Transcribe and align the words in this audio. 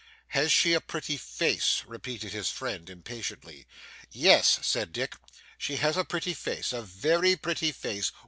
'Has 0.29 0.51
she 0.51 0.73
a 0.73 0.81
pretty 0.81 1.15
face,' 1.15 1.83
repeated 1.85 2.31
his 2.33 2.49
friend 2.49 2.89
impatiently. 2.89 3.67
'Yes,' 4.09 4.57
said 4.63 4.91
Dick, 4.93 5.15
'she 5.59 5.75
has 5.75 5.95
a 5.95 6.03
pretty 6.03 6.33
face, 6.33 6.73
a 6.73 6.81
very 6.81 7.35
pretty 7.35 7.71
face. 7.71 8.11